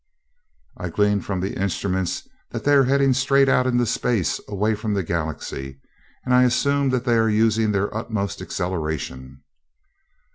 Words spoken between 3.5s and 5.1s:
into space away from the